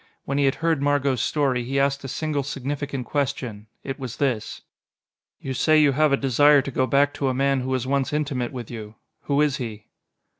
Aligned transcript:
When 0.25 0.39
he 0.39 0.45
had 0.45 0.55
heard 0.65 0.81
Margot's 0.81 1.21
story, 1.21 1.63
he 1.63 1.79
asked 1.79 2.03
a 2.03 2.07
single 2.07 2.41
significant 2.41 3.05
question. 3.05 3.67
It 3.83 3.99
was 3.99 4.17
this: 4.17 4.63
"You 5.39 5.53
say 5.53 5.77
you 5.79 5.91
have 5.91 6.11
a 6.11 6.17
desire 6.17 6.63
to 6.63 6.71
go 6.71 6.87
back 6.87 7.13
to 7.13 7.27
a 7.27 7.35
man 7.35 7.61
who 7.61 7.69
was 7.69 7.85
once 7.85 8.11
intimate 8.11 8.51
with 8.51 8.71
you. 8.71 8.95
Who 9.25 9.41
is 9.41 9.57
he?" 9.57 9.89